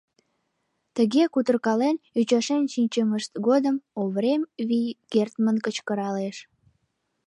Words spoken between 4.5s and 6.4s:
вий кертмын кычкыралеш: